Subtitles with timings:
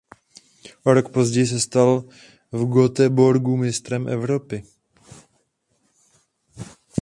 [0.83, 2.01] O rok později se stal
[2.51, 4.63] v Göteborgu mistrem Evropy.